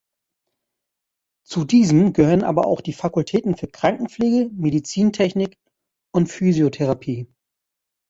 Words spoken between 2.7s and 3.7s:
die Fakultäten für